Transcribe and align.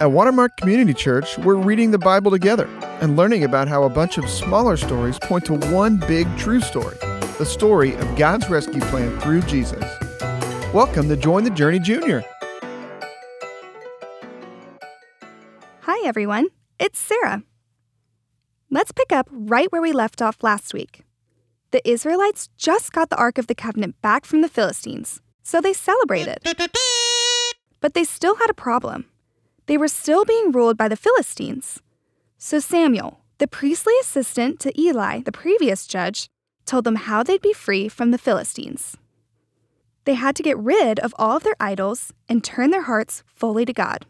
At 0.00 0.12
Watermark 0.12 0.56
Community 0.56 0.94
Church, 0.94 1.36
we're 1.38 1.56
reading 1.56 1.90
the 1.90 1.98
Bible 1.98 2.30
together 2.30 2.68
and 3.00 3.16
learning 3.16 3.42
about 3.42 3.66
how 3.66 3.82
a 3.82 3.88
bunch 3.88 4.16
of 4.16 4.30
smaller 4.30 4.76
stories 4.76 5.18
point 5.18 5.44
to 5.46 5.54
one 5.54 5.96
big 5.96 6.28
true 6.36 6.60
story 6.60 6.96
the 7.38 7.44
story 7.44 7.96
of 7.96 8.16
God's 8.16 8.48
rescue 8.48 8.80
plan 8.80 9.18
through 9.18 9.42
Jesus. 9.42 9.82
Welcome 10.72 11.08
to 11.08 11.16
Join 11.16 11.42
the 11.42 11.50
Journey 11.50 11.80
Junior. 11.80 12.24
Hi, 15.80 16.06
everyone. 16.06 16.46
It's 16.78 17.00
Sarah. 17.00 17.42
Let's 18.70 18.92
pick 18.92 19.10
up 19.10 19.26
right 19.32 19.66
where 19.72 19.82
we 19.82 19.90
left 19.90 20.22
off 20.22 20.44
last 20.44 20.72
week. 20.72 21.02
The 21.72 21.88
Israelites 21.88 22.50
just 22.56 22.92
got 22.92 23.10
the 23.10 23.16
Ark 23.16 23.36
of 23.36 23.48
the 23.48 23.54
Covenant 23.56 24.00
back 24.00 24.24
from 24.24 24.42
the 24.42 24.48
Philistines, 24.48 25.20
so 25.42 25.60
they 25.60 25.72
celebrated. 25.72 26.38
But 27.80 27.94
they 27.94 28.04
still 28.04 28.36
had 28.36 28.48
a 28.48 28.54
problem. 28.54 29.06
They 29.68 29.76
were 29.76 29.88
still 29.88 30.24
being 30.24 30.50
ruled 30.50 30.78
by 30.78 30.88
the 30.88 30.96
Philistines. 30.96 31.80
So 32.38 32.58
Samuel, 32.58 33.20
the 33.36 33.46
priestly 33.46 33.92
assistant 34.00 34.60
to 34.60 34.80
Eli, 34.80 35.20
the 35.20 35.30
previous 35.30 35.86
judge, 35.86 36.30
told 36.64 36.84
them 36.84 36.96
how 36.96 37.22
they'd 37.22 37.42
be 37.42 37.52
free 37.52 37.86
from 37.86 38.10
the 38.10 38.18
Philistines. 38.18 38.96
They 40.06 40.14
had 40.14 40.34
to 40.36 40.42
get 40.42 40.56
rid 40.56 40.98
of 41.00 41.14
all 41.18 41.36
of 41.36 41.42
their 41.42 41.56
idols 41.60 42.14
and 42.30 42.42
turn 42.42 42.70
their 42.70 42.84
hearts 42.84 43.22
fully 43.26 43.66
to 43.66 43.74
God. 43.74 44.06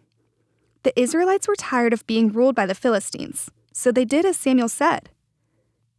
The 0.85 0.99
Israelites 0.99 1.49
were 1.49 1.57
tired 1.57 1.93
of 1.93 2.07
being 2.07 2.31
ruled 2.31 2.55
by 2.55 2.67
the 2.67 2.75
Philistines, 2.75 3.51
so 3.73 3.91
they 3.91 4.05
did 4.05 4.25
as 4.25 4.37
Samuel 4.37 4.69
said. 4.69 5.11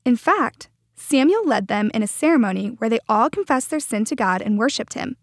In 0.05 0.15
fact, 0.15 0.69
Samuel 0.95 1.45
led 1.45 1.67
them 1.67 1.91
in 1.93 2.01
a 2.01 2.07
ceremony 2.07 2.69
where 2.77 2.89
they 2.89 2.99
all 3.09 3.29
confessed 3.29 3.71
their 3.71 3.81
sin 3.81 4.05
to 4.05 4.15
God 4.15 4.41
and 4.41 4.57
worshiped 4.57 4.93
him. 4.93 5.17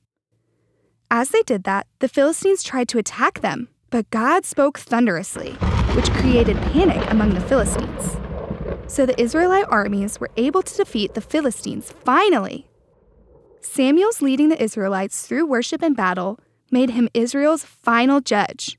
As 1.10 1.30
they 1.30 1.42
did 1.42 1.64
that, 1.64 1.86
the 2.00 2.08
Philistines 2.08 2.62
tried 2.62 2.88
to 2.88 2.98
attack 2.98 3.40
them, 3.40 3.68
but 3.90 4.10
God 4.10 4.44
spoke 4.44 4.78
thunderously, 4.78 5.52
which 5.94 6.10
created 6.12 6.56
panic 6.72 7.10
among 7.10 7.34
the 7.34 7.40
Philistines. 7.40 8.16
So 8.88 9.06
the 9.06 9.20
Israelite 9.20 9.66
armies 9.68 10.20
were 10.20 10.30
able 10.36 10.62
to 10.62 10.76
defeat 10.76 11.14
the 11.14 11.20
Philistines 11.20 11.92
finally. 12.04 12.68
Samuel's 13.60 14.22
leading 14.22 14.48
the 14.48 14.62
Israelites 14.62 15.26
through 15.26 15.46
worship 15.46 15.82
and 15.82 15.96
battle 15.96 16.38
made 16.70 16.90
him 16.90 17.08
Israel's 17.14 17.64
final 17.64 18.20
judge. 18.20 18.78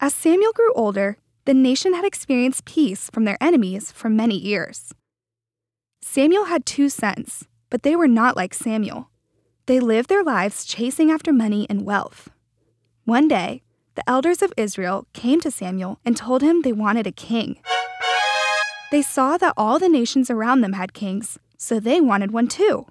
As 0.00 0.14
Samuel 0.14 0.52
grew 0.52 0.72
older, 0.74 1.18
the 1.44 1.54
nation 1.54 1.94
had 1.94 2.04
experienced 2.04 2.64
peace 2.64 3.10
from 3.10 3.24
their 3.24 3.38
enemies 3.40 3.92
for 3.92 4.08
many 4.08 4.36
years. 4.36 4.92
Samuel 6.00 6.46
had 6.46 6.66
two 6.66 6.88
sons, 6.88 7.46
but 7.70 7.82
they 7.82 7.94
were 7.94 8.08
not 8.08 8.36
like 8.36 8.54
Samuel. 8.54 9.10
They 9.66 9.78
lived 9.78 10.08
their 10.08 10.24
lives 10.24 10.64
chasing 10.64 11.10
after 11.10 11.32
money 11.32 11.66
and 11.70 11.86
wealth. 11.86 12.28
One 13.04 13.28
day, 13.28 13.62
the 13.94 14.08
elders 14.08 14.42
of 14.42 14.52
Israel 14.56 15.06
came 15.12 15.40
to 15.40 15.50
Samuel 15.50 15.98
and 16.04 16.16
told 16.16 16.42
him 16.42 16.62
they 16.62 16.72
wanted 16.72 17.06
a 17.06 17.12
king. 17.12 17.58
They 18.90 19.02
saw 19.02 19.36
that 19.38 19.54
all 19.56 19.78
the 19.78 19.88
nations 19.88 20.30
around 20.30 20.60
them 20.60 20.74
had 20.74 20.92
kings, 20.92 21.38
so 21.56 21.80
they 21.80 22.00
wanted 22.00 22.30
one 22.30 22.48
too. 22.48 22.86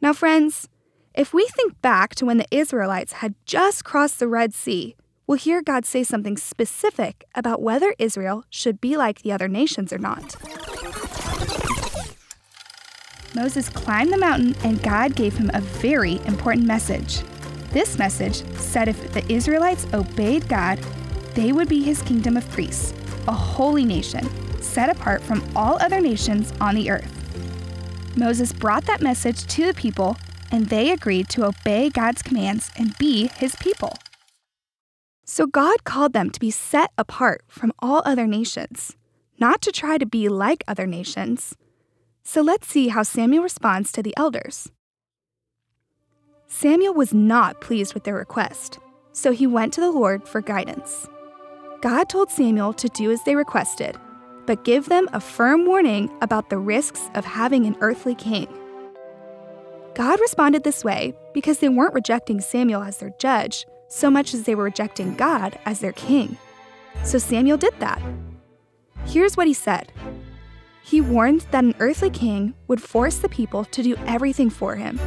Now, 0.00 0.12
friends, 0.12 0.68
if 1.14 1.34
we 1.34 1.46
think 1.46 1.80
back 1.82 2.14
to 2.16 2.26
when 2.26 2.38
the 2.38 2.46
Israelites 2.50 3.14
had 3.14 3.34
just 3.44 3.84
crossed 3.84 4.18
the 4.18 4.28
Red 4.28 4.54
Sea, 4.54 4.96
we'll 5.26 5.38
hear 5.38 5.62
God 5.62 5.84
say 5.84 6.02
something 6.02 6.36
specific 6.36 7.24
about 7.34 7.62
whether 7.62 7.94
Israel 7.98 8.44
should 8.48 8.80
be 8.80 8.96
like 8.96 9.22
the 9.22 9.32
other 9.32 9.48
nations 9.48 9.92
or 9.92 9.98
not. 9.98 10.36
Moses 13.34 13.68
climbed 13.68 14.12
the 14.12 14.18
mountain 14.18 14.56
and 14.64 14.82
God 14.82 15.14
gave 15.14 15.36
him 15.36 15.50
a 15.54 15.60
very 15.60 16.20
important 16.26 16.66
message. 16.66 17.22
This 17.70 17.98
message 17.98 18.44
said 18.56 18.88
if 18.88 19.12
the 19.12 19.32
Israelites 19.32 19.86
obeyed 19.94 20.48
God, 20.48 20.78
they 21.34 21.52
would 21.52 21.68
be 21.68 21.82
his 21.82 22.02
kingdom 22.02 22.36
of 22.36 22.50
priests, 22.50 22.92
a 23.28 23.32
holy 23.32 23.84
nation, 23.84 24.28
set 24.60 24.90
apart 24.90 25.22
from 25.22 25.44
all 25.54 25.80
other 25.80 26.00
nations 26.00 26.52
on 26.60 26.74
the 26.74 26.90
earth. 26.90 27.16
Moses 28.16 28.52
brought 28.52 28.86
that 28.86 29.00
message 29.00 29.46
to 29.46 29.66
the 29.66 29.74
people, 29.74 30.16
and 30.50 30.66
they 30.66 30.90
agreed 30.90 31.28
to 31.28 31.46
obey 31.46 31.90
God's 31.90 32.22
commands 32.22 32.72
and 32.76 32.98
be 32.98 33.28
his 33.28 33.54
people. 33.56 33.96
So 35.24 35.46
God 35.46 35.84
called 35.84 36.12
them 36.12 36.30
to 36.30 36.40
be 36.40 36.50
set 36.50 36.90
apart 36.98 37.44
from 37.46 37.72
all 37.78 38.02
other 38.04 38.26
nations, 38.26 38.96
not 39.38 39.60
to 39.62 39.70
try 39.70 39.96
to 39.96 40.06
be 40.06 40.28
like 40.28 40.64
other 40.66 40.88
nations. 40.88 41.54
So 42.24 42.42
let's 42.42 42.66
see 42.66 42.88
how 42.88 43.04
Samuel 43.04 43.44
responds 43.44 43.92
to 43.92 44.02
the 44.02 44.12
elders. 44.16 44.72
Samuel 46.52 46.94
was 46.94 47.14
not 47.14 47.60
pleased 47.60 47.94
with 47.94 48.02
their 48.02 48.16
request, 48.16 48.80
so 49.12 49.30
he 49.30 49.46
went 49.46 49.72
to 49.72 49.80
the 49.80 49.92
Lord 49.92 50.26
for 50.26 50.40
guidance. 50.40 51.08
God 51.80 52.08
told 52.08 52.28
Samuel 52.28 52.72
to 52.72 52.88
do 52.88 53.12
as 53.12 53.22
they 53.22 53.36
requested, 53.36 53.96
but 54.46 54.64
give 54.64 54.88
them 54.88 55.08
a 55.12 55.20
firm 55.20 55.64
warning 55.64 56.10
about 56.20 56.50
the 56.50 56.58
risks 56.58 57.08
of 57.14 57.24
having 57.24 57.66
an 57.66 57.76
earthly 57.80 58.16
king. 58.16 58.48
God 59.94 60.18
responded 60.18 60.64
this 60.64 60.82
way 60.82 61.14
because 61.32 61.60
they 61.60 61.68
weren't 61.68 61.94
rejecting 61.94 62.40
Samuel 62.40 62.82
as 62.82 62.98
their 62.98 63.14
judge 63.20 63.64
so 63.88 64.10
much 64.10 64.34
as 64.34 64.42
they 64.42 64.56
were 64.56 64.64
rejecting 64.64 65.14
God 65.14 65.56
as 65.66 65.78
their 65.78 65.92
king. 65.92 66.36
So 67.04 67.18
Samuel 67.18 67.58
did 67.58 67.78
that. 67.78 68.02
Here's 69.04 69.36
what 69.36 69.46
he 69.46 69.54
said 69.54 69.92
He 70.82 71.00
warned 71.00 71.42
that 71.52 71.62
an 71.62 71.76
earthly 71.78 72.10
king 72.10 72.54
would 72.66 72.82
force 72.82 73.18
the 73.18 73.28
people 73.28 73.64
to 73.66 73.84
do 73.84 73.94
everything 74.04 74.50
for 74.50 74.74
him 74.74 74.98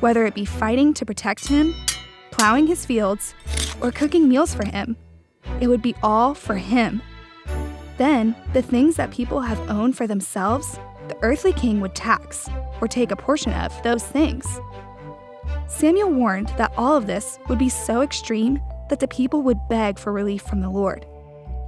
whether 0.00 0.26
it 0.26 0.34
be 0.34 0.44
fighting 0.44 0.92
to 0.94 1.06
protect 1.06 1.46
him, 1.48 1.74
plowing 2.30 2.66
his 2.66 2.84
fields, 2.84 3.34
or 3.80 3.92
cooking 3.92 4.28
meals 4.28 4.54
for 4.54 4.64
him. 4.66 4.96
It 5.60 5.68
would 5.68 5.82
be 5.82 5.94
all 6.02 6.34
for 6.34 6.56
him. 6.56 7.02
Then, 7.96 8.34
the 8.52 8.62
things 8.62 8.96
that 8.96 9.10
people 9.10 9.40
have 9.40 9.70
owned 9.70 9.96
for 9.96 10.06
themselves, 10.06 10.78
the 11.08 11.18
earthly 11.22 11.52
king 11.52 11.80
would 11.80 11.94
tax, 11.94 12.48
or 12.80 12.88
take 12.88 13.10
a 13.10 13.16
portion 13.16 13.52
of 13.52 13.82
those 13.82 14.04
things. 14.04 14.46
Samuel 15.66 16.10
warned 16.10 16.48
that 16.56 16.72
all 16.76 16.96
of 16.96 17.06
this 17.06 17.38
would 17.48 17.58
be 17.58 17.68
so 17.68 18.00
extreme 18.00 18.60
that 18.88 19.00
the 19.00 19.08
people 19.08 19.42
would 19.42 19.58
beg 19.68 19.98
for 19.98 20.12
relief 20.12 20.42
from 20.42 20.60
the 20.60 20.70
Lord. 20.70 21.06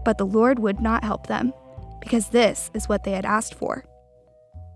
But 0.04 0.18
the 0.18 0.26
Lord 0.26 0.58
would 0.58 0.80
not 0.80 1.04
help 1.04 1.26
them, 1.26 1.52
because 2.00 2.28
this 2.28 2.70
is 2.74 2.88
what 2.88 3.04
they 3.04 3.12
had 3.12 3.24
asked 3.24 3.54
for. 3.54 3.84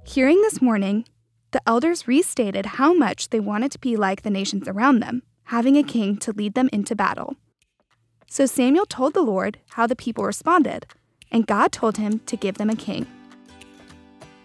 Hearing 0.05 0.41
this 0.43 0.61
warning, 0.61 1.07
the 1.53 1.63
elders 1.67 2.09
restated 2.09 2.67
how 2.67 2.93
much 2.93 3.31
they 3.31 3.41
wanted 3.41 3.73
to 3.73 3.79
be 3.79 3.97
like 3.97 4.23
the 4.23 4.31
nations 4.31 4.69
around 4.69 5.01
them, 5.01 5.23
having 5.45 5.77
a 5.77 5.83
king 5.83 6.17
to 6.19 6.33
lead 6.33 6.55
them 6.55 6.69
into 6.73 6.95
battle. 6.95 7.37
So 8.29 8.47
Samuel 8.47 8.87
told 8.87 9.15
the 9.15 9.23
Lord 9.23 9.59
how 9.71 9.87
the 9.87 9.97
people 9.97 10.25
responded, 10.25 10.87
and 11.31 11.47
God 11.47 11.73
told 11.73 11.97
him 11.97 12.19
to 12.21 12.37
give 12.37 12.59
them 12.59 12.71
a 12.71 12.77
king. 12.77 13.07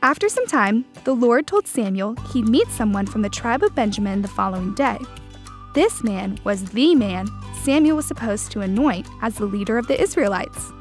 After 0.04 0.30
some 0.30 0.48
time, 0.48 0.86
the 1.04 1.14
Lord 1.14 1.48
told 1.48 1.68
Samuel 1.68 2.16
he'd 2.32 2.50
meet 2.50 2.68
someone 2.70 3.06
from 3.06 3.22
the 3.22 3.30
tribe 3.30 3.64
of 3.64 3.76
Benjamin 3.76 4.22
the 4.22 4.28
following 4.28 4.74
day. 4.74 4.98
This 5.74 6.04
man 6.04 6.40
was 6.44 6.66
the 6.72 6.96
man 6.96 7.28
Samuel 7.64 7.98
was 7.98 8.08
supposed 8.08 8.52
to 8.52 8.62
anoint 8.62 9.08
as 9.22 9.36
the 9.36 9.46
leader 9.46 9.78
of 9.78 9.88
the 9.88 10.02
Israelites. 10.02 10.72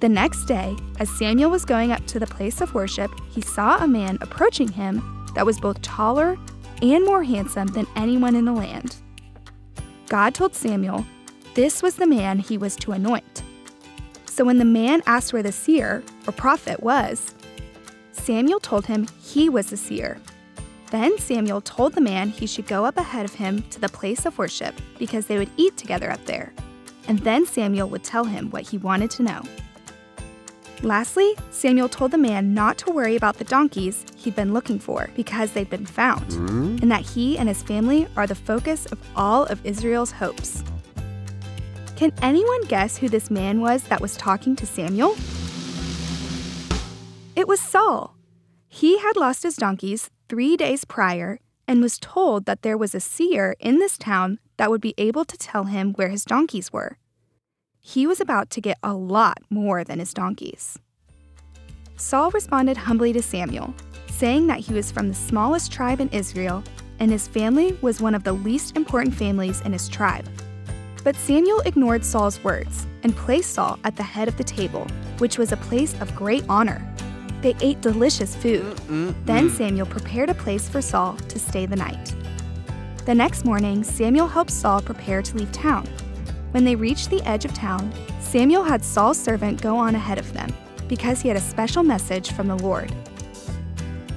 The 0.00 0.08
next 0.08 0.46
day, 0.46 0.76
as 0.98 1.08
Samuel 1.10 1.50
was 1.50 1.64
going 1.64 1.92
up 1.92 2.04
to 2.06 2.18
the 2.18 2.26
place 2.26 2.60
of 2.60 2.74
worship, 2.74 3.12
he 3.30 3.40
saw 3.40 3.78
a 3.78 3.86
man 3.86 4.18
approaching 4.20 4.66
him 4.66 5.21
that 5.34 5.46
was 5.46 5.60
both 5.60 5.80
taller 5.82 6.38
and 6.80 7.04
more 7.04 7.22
handsome 7.22 7.68
than 7.68 7.86
anyone 7.96 8.34
in 8.34 8.44
the 8.44 8.52
land. 8.52 8.96
God 10.08 10.34
told 10.34 10.54
Samuel 10.54 11.06
this 11.54 11.82
was 11.82 11.96
the 11.96 12.06
man 12.06 12.38
he 12.38 12.58
was 12.58 12.76
to 12.76 12.92
anoint. 12.92 13.42
So 14.26 14.44
when 14.44 14.58
the 14.58 14.64
man 14.64 15.02
asked 15.06 15.32
where 15.32 15.42
the 15.42 15.52
seer, 15.52 16.02
or 16.26 16.32
prophet, 16.32 16.82
was, 16.82 17.34
Samuel 18.12 18.60
told 18.60 18.86
him 18.86 19.06
he 19.22 19.48
was 19.48 19.66
the 19.66 19.76
seer. 19.76 20.18
Then 20.90 21.18
Samuel 21.18 21.60
told 21.60 21.94
the 21.94 22.00
man 22.00 22.28
he 22.28 22.46
should 22.46 22.66
go 22.66 22.84
up 22.84 22.96
ahead 22.96 23.24
of 23.24 23.34
him 23.34 23.62
to 23.70 23.80
the 23.80 23.88
place 23.88 24.26
of 24.26 24.38
worship 24.38 24.74
because 24.98 25.26
they 25.26 25.38
would 25.38 25.50
eat 25.56 25.76
together 25.76 26.10
up 26.10 26.24
there. 26.26 26.52
And 27.08 27.18
then 27.20 27.46
Samuel 27.46 27.88
would 27.88 28.04
tell 28.04 28.24
him 28.24 28.50
what 28.50 28.62
he 28.62 28.78
wanted 28.78 29.10
to 29.12 29.22
know. 29.22 29.42
Lastly, 30.82 31.36
Samuel 31.52 31.88
told 31.88 32.10
the 32.10 32.18
man 32.18 32.54
not 32.54 32.76
to 32.78 32.90
worry 32.90 33.14
about 33.14 33.38
the 33.38 33.44
donkeys 33.44 34.04
he'd 34.16 34.34
been 34.34 34.52
looking 34.52 34.80
for 34.80 35.08
because 35.14 35.52
they'd 35.52 35.70
been 35.70 35.86
found, 35.86 36.26
mm-hmm. 36.26 36.78
and 36.82 36.90
that 36.90 37.02
he 37.02 37.38
and 37.38 37.48
his 37.48 37.62
family 37.62 38.08
are 38.16 38.26
the 38.26 38.34
focus 38.34 38.86
of 38.86 38.98
all 39.14 39.44
of 39.44 39.64
Israel's 39.64 40.10
hopes. 40.10 40.64
Can 41.94 42.12
anyone 42.20 42.64
guess 42.64 42.96
who 42.96 43.08
this 43.08 43.30
man 43.30 43.60
was 43.60 43.84
that 43.84 44.00
was 44.00 44.16
talking 44.16 44.56
to 44.56 44.66
Samuel? 44.66 45.16
It 47.36 47.46
was 47.46 47.60
Saul. 47.60 48.16
He 48.68 48.98
had 48.98 49.16
lost 49.16 49.44
his 49.44 49.54
donkeys 49.54 50.10
three 50.28 50.56
days 50.56 50.84
prior 50.84 51.38
and 51.68 51.80
was 51.80 51.96
told 51.98 52.44
that 52.46 52.62
there 52.62 52.76
was 52.76 52.92
a 52.92 53.00
seer 53.00 53.54
in 53.60 53.78
this 53.78 53.96
town 53.96 54.40
that 54.56 54.68
would 54.68 54.80
be 54.80 54.94
able 54.98 55.24
to 55.26 55.38
tell 55.38 55.64
him 55.64 55.92
where 55.92 56.08
his 56.08 56.24
donkeys 56.24 56.72
were 56.72 56.98
he 57.82 58.06
was 58.06 58.20
about 58.20 58.48
to 58.50 58.60
get 58.60 58.78
a 58.82 58.94
lot 58.94 59.38
more 59.50 59.82
than 59.82 59.98
his 59.98 60.14
donkeys. 60.14 60.78
Saul 61.96 62.30
responded 62.30 62.76
humbly 62.76 63.12
to 63.12 63.20
Samuel, 63.20 63.74
saying 64.08 64.46
that 64.46 64.60
he 64.60 64.72
was 64.72 64.90
from 64.90 65.08
the 65.08 65.14
smallest 65.14 65.72
tribe 65.72 66.00
in 66.00 66.08
Israel 66.10 66.62
and 67.00 67.10
his 67.10 67.26
family 67.26 67.76
was 67.82 68.00
one 68.00 68.14
of 68.14 68.22
the 68.22 68.32
least 68.32 68.76
important 68.76 69.12
families 69.12 69.60
in 69.62 69.72
his 69.72 69.88
tribe. 69.88 70.28
But 71.02 71.16
Samuel 71.16 71.58
ignored 71.60 72.04
Saul's 72.04 72.42
words 72.44 72.86
and 73.02 73.16
placed 73.16 73.54
Saul 73.54 73.80
at 73.82 73.96
the 73.96 74.04
head 74.04 74.28
of 74.28 74.36
the 74.36 74.44
table, 74.44 74.86
which 75.18 75.36
was 75.36 75.50
a 75.50 75.56
place 75.56 76.00
of 76.00 76.14
great 76.14 76.44
honor. 76.48 76.80
They 77.40 77.56
ate 77.60 77.80
delicious 77.80 78.36
food. 78.36 78.76
Mm-mm-mm. 78.76 79.26
Then 79.26 79.50
Samuel 79.50 79.86
prepared 79.86 80.30
a 80.30 80.34
place 80.34 80.68
for 80.68 80.80
Saul 80.80 81.16
to 81.16 81.38
stay 81.40 81.66
the 81.66 81.74
night. 81.74 82.14
The 83.04 83.16
next 83.16 83.44
morning, 83.44 83.82
Samuel 83.82 84.28
helped 84.28 84.52
Saul 84.52 84.80
prepare 84.80 85.22
to 85.22 85.36
leave 85.36 85.50
town. 85.50 85.88
When 86.52 86.64
they 86.64 86.76
reached 86.76 87.10
the 87.10 87.22
edge 87.22 87.44
of 87.44 87.54
town, 87.54 87.92
Samuel 88.20 88.62
had 88.62 88.84
Saul's 88.84 89.18
servant 89.18 89.60
go 89.60 89.76
on 89.76 89.94
ahead 89.94 90.18
of 90.18 90.32
them, 90.32 90.54
because 90.86 91.20
he 91.20 91.28
had 91.28 91.36
a 91.36 91.40
special 91.40 91.82
message 91.82 92.32
from 92.32 92.46
the 92.46 92.56
Lord. 92.56 92.92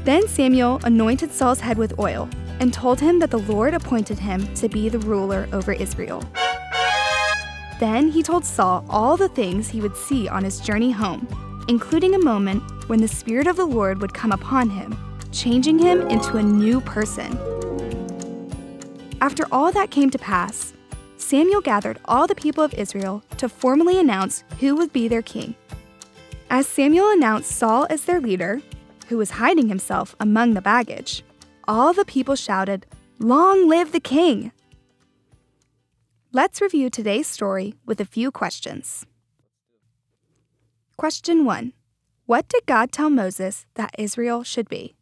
Then 0.03 0.27
Samuel 0.27 0.79
anointed 0.83 1.31
Saul's 1.31 1.61
head 1.61 1.77
with 1.77 1.97
oil 1.97 2.29
and 2.59 2.73
told 2.73 2.99
him 2.99 3.19
that 3.19 3.31
the 3.31 3.39
Lord 3.39 3.73
appointed 3.73 4.19
him 4.19 4.53
to 4.55 4.69
be 4.69 4.89
the 4.89 4.99
ruler 4.99 5.47
over 5.51 5.73
Israel. 5.73 6.23
Then 7.79 8.09
he 8.09 8.21
told 8.21 8.45
Saul 8.45 8.85
all 8.89 9.17
the 9.17 9.29
things 9.29 9.69
he 9.69 9.81
would 9.81 9.97
see 9.97 10.27
on 10.27 10.43
his 10.43 10.59
journey 10.59 10.91
home, 10.91 11.27
including 11.67 12.15
a 12.15 12.19
moment 12.23 12.63
when 12.87 13.01
the 13.01 13.07
Spirit 13.07 13.47
of 13.47 13.55
the 13.55 13.65
Lord 13.65 14.01
would 14.01 14.13
come 14.13 14.31
upon 14.31 14.69
him, 14.69 14.97
changing 15.31 15.79
him 15.79 16.01
into 16.07 16.37
a 16.37 16.43
new 16.43 16.79
person. 16.81 17.37
After 19.21 19.45
all 19.51 19.71
that 19.71 19.91
came 19.91 20.09
to 20.11 20.19
pass, 20.19 20.73
Samuel 21.25 21.59
gathered 21.59 21.99
all 22.05 22.27
the 22.27 22.35
people 22.35 22.63
of 22.63 22.75
Israel 22.75 23.23
to 23.37 23.49
formally 23.49 23.97
announce 23.97 24.43
who 24.59 24.75
would 24.75 24.93
be 24.93 25.07
their 25.07 25.23
king. 25.23 25.55
As 26.51 26.67
Samuel 26.67 27.09
announced 27.09 27.49
Saul 27.49 27.87
as 27.89 28.05
their 28.05 28.21
leader, 28.21 28.61
who 29.07 29.17
was 29.17 29.31
hiding 29.31 29.67
himself 29.67 30.15
among 30.19 30.53
the 30.53 30.61
baggage, 30.61 31.23
all 31.67 31.93
the 31.93 32.05
people 32.05 32.35
shouted, 32.35 32.85
Long 33.17 33.67
live 33.67 33.91
the 33.91 33.99
king! 33.99 34.51
Let's 36.31 36.61
review 36.61 36.91
today's 36.91 37.25
story 37.25 37.73
with 37.87 37.99
a 37.99 38.05
few 38.05 38.29
questions. 38.29 39.07
Question 40.95 41.43
1 41.43 41.73
What 42.27 42.47
did 42.47 42.67
God 42.67 42.91
tell 42.91 43.09
Moses 43.09 43.65
that 43.73 43.95
Israel 43.97 44.43
should 44.43 44.69
be? 44.69 44.93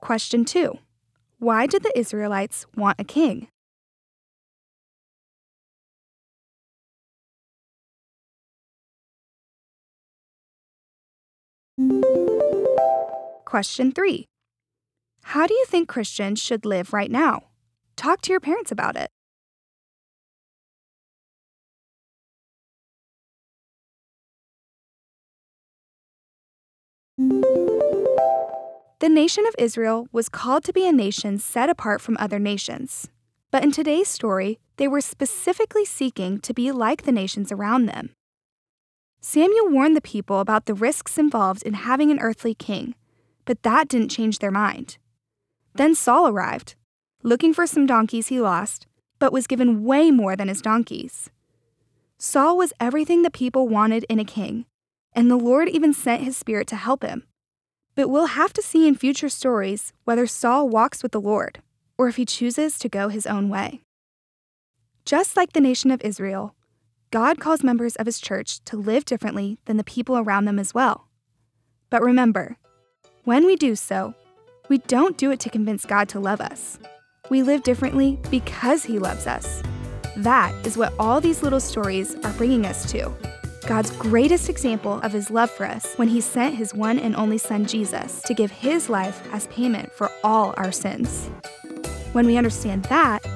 Question 0.00 0.44
2 0.44 0.78
Why 1.38 1.66
did 1.66 1.82
the 1.82 1.92
Israelites 1.98 2.64
want 2.76 3.00
a 3.00 3.04
king? 3.04 3.48
Question 13.44 13.92
3 13.92 14.26
How 15.22 15.46
do 15.46 15.54
you 15.54 15.64
think 15.66 15.88
Christians 15.88 16.40
should 16.40 16.64
live 16.64 16.92
right 16.92 17.10
now? 17.10 17.44
Talk 17.96 18.20
to 18.22 18.30
your 18.30 18.40
parents 18.40 18.70
about 18.70 18.96
it. 18.96 19.08
The 28.98 29.10
nation 29.10 29.44
of 29.46 29.54
Israel 29.58 30.08
was 30.10 30.30
called 30.30 30.64
to 30.64 30.72
be 30.72 30.88
a 30.88 30.92
nation 30.92 31.36
set 31.36 31.68
apart 31.68 32.00
from 32.00 32.16
other 32.18 32.38
nations. 32.38 33.08
But 33.50 33.62
in 33.62 33.70
today's 33.70 34.08
story, 34.08 34.58
they 34.78 34.88
were 34.88 35.02
specifically 35.02 35.84
seeking 35.84 36.40
to 36.40 36.54
be 36.54 36.72
like 36.72 37.02
the 37.02 37.12
nations 37.12 37.52
around 37.52 37.84
them. 37.84 38.14
Samuel 39.20 39.68
warned 39.68 39.96
the 39.96 40.00
people 40.00 40.40
about 40.40 40.64
the 40.64 40.72
risks 40.72 41.18
involved 41.18 41.62
in 41.62 41.74
having 41.74 42.10
an 42.10 42.20
earthly 42.20 42.54
king, 42.54 42.94
but 43.44 43.62
that 43.64 43.88
didn't 43.88 44.08
change 44.08 44.38
their 44.38 44.50
mind. 44.50 44.96
Then 45.74 45.94
Saul 45.94 46.28
arrived, 46.28 46.74
looking 47.22 47.52
for 47.52 47.66
some 47.66 47.84
donkeys 47.84 48.28
he 48.28 48.40
lost, 48.40 48.86
but 49.18 49.32
was 49.32 49.46
given 49.46 49.84
way 49.84 50.10
more 50.10 50.36
than 50.36 50.48
his 50.48 50.62
donkeys. 50.62 51.28
Saul 52.16 52.56
was 52.56 52.72
everything 52.80 53.20
the 53.20 53.30
people 53.30 53.68
wanted 53.68 54.06
in 54.08 54.18
a 54.18 54.24
king, 54.24 54.64
and 55.12 55.30
the 55.30 55.36
Lord 55.36 55.68
even 55.68 55.92
sent 55.92 56.22
his 56.22 56.34
spirit 56.34 56.66
to 56.68 56.76
help 56.76 57.02
him. 57.02 57.24
But 57.96 58.08
we'll 58.08 58.26
have 58.26 58.52
to 58.52 58.62
see 58.62 58.86
in 58.86 58.94
future 58.94 59.30
stories 59.30 59.92
whether 60.04 60.26
Saul 60.26 60.68
walks 60.68 61.02
with 61.02 61.12
the 61.12 61.20
Lord 61.20 61.60
or 61.98 62.08
if 62.08 62.16
he 62.16 62.26
chooses 62.26 62.78
to 62.78 62.88
go 62.88 63.08
his 63.08 63.26
own 63.26 63.48
way. 63.48 63.80
Just 65.04 65.36
like 65.36 65.54
the 65.54 65.60
nation 65.60 65.90
of 65.90 66.02
Israel, 66.02 66.54
God 67.10 67.40
calls 67.40 67.64
members 67.64 67.96
of 67.96 68.06
his 68.06 68.20
church 68.20 68.62
to 68.66 68.76
live 68.76 69.04
differently 69.06 69.58
than 69.64 69.78
the 69.78 69.84
people 69.84 70.18
around 70.18 70.44
them 70.44 70.58
as 70.58 70.74
well. 70.74 71.08
But 71.88 72.02
remember, 72.02 72.58
when 73.24 73.46
we 73.46 73.56
do 73.56 73.74
so, 73.74 74.14
we 74.68 74.78
don't 74.78 75.16
do 75.16 75.30
it 75.30 75.40
to 75.40 75.50
convince 75.50 75.86
God 75.86 76.08
to 76.10 76.20
love 76.20 76.40
us. 76.40 76.78
We 77.30 77.42
live 77.42 77.62
differently 77.62 78.18
because 78.30 78.84
he 78.84 78.98
loves 78.98 79.26
us. 79.26 79.62
That 80.18 80.52
is 80.66 80.76
what 80.76 80.92
all 80.98 81.20
these 81.20 81.42
little 81.42 81.60
stories 81.60 82.14
are 82.16 82.32
bringing 82.32 82.66
us 82.66 82.90
to. 82.92 83.35
God's 83.66 83.90
greatest 83.90 84.48
example 84.48 85.00
of 85.00 85.12
his 85.12 85.28
love 85.28 85.50
for 85.50 85.66
us 85.66 85.94
when 85.96 86.06
he 86.06 86.20
sent 86.20 86.54
his 86.54 86.72
one 86.72 87.00
and 87.00 87.16
only 87.16 87.36
Son, 87.36 87.66
Jesus, 87.66 88.22
to 88.22 88.32
give 88.32 88.52
his 88.52 88.88
life 88.88 89.20
as 89.32 89.48
payment 89.48 89.92
for 89.92 90.08
all 90.22 90.54
our 90.56 90.70
sins. 90.70 91.28
When 92.12 92.26
we 92.26 92.36
understand 92.36 92.84
that, 92.84 93.26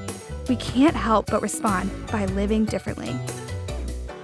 we 0.49 0.55
can't 0.55 0.95
help 0.95 1.27
but 1.27 1.43
respond 1.43 1.91
by 2.13 2.27
living 2.27 2.65
differently. 2.65 3.19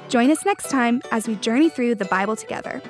Join 0.09 0.31
us 0.31 0.45
next 0.47 0.71
time 0.71 1.03
as 1.11 1.27
we 1.27 1.35
journey 1.37 1.69
through 1.69 1.97
the 1.97 2.05
Bible 2.05 2.37
together. 2.37 2.81